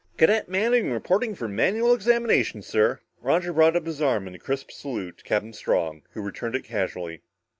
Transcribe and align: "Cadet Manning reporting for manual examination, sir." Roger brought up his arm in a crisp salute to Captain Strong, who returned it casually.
"Cadet 0.17 0.49
Manning 0.49 0.89
reporting 0.91 1.35
for 1.35 1.47
manual 1.47 1.93
examination, 1.93 2.63
sir." 2.63 3.01
Roger 3.21 3.53
brought 3.53 3.75
up 3.75 3.85
his 3.85 4.01
arm 4.01 4.27
in 4.27 4.33
a 4.33 4.39
crisp 4.39 4.71
salute 4.71 5.19
to 5.19 5.23
Captain 5.23 5.53
Strong, 5.53 6.01
who 6.13 6.21
returned 6.23 6.55
it 6.55 6.63
casually. 6.63 7.21